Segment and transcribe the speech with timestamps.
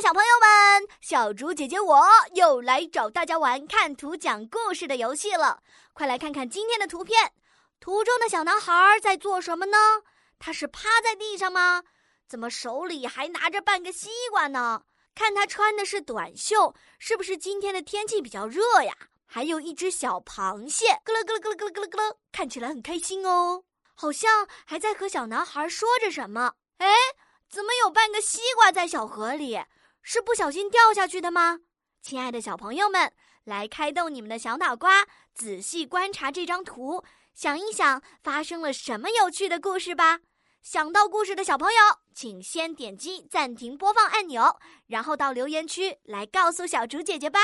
[0.00, 5.60] 小朋友们，小竹姐姐我又来找大家玩看图讲故事的游戏了。
[5.92, 7.32] 快来看看今天的图片，
[7.80, 8.72] 图中的小男孩
[9.02, 9.76] 在做什么呢？
[10.38, 11.82] 他是趴在地上吗？
[12.28, 14.82] 怎么手里还拿着半个西瓜呢？
[15.16, 18.94] 看他穿的是短袖，是不是今天的天气比较热呀？
[19.26, 23.64] 还有一只小螃蟹，咯咯咯咯咯咯咯咯，看起来很开心哦，
[23.96, 26.52] 好像还在和小男孩说着什么。
[26.76, 26.86] 哎。
[27.50, 29.58] 怎么有半个西瓜在小河里？
[30.02, 31.60] 是不小心掉下去的吗？
[32.00, 33.12] 亲爱的小朋友们，
[33.44, 40.20] 来开动你们的小脑瓜，仔细观察这张图，想一想发生了什么有趣的故事吧。
[40.62, 41.78] 想到故事的小朋友，
[42.14, 47.40] 请先点击暂停播放按钮，然后到留言区来告诉小竹姐姐吧。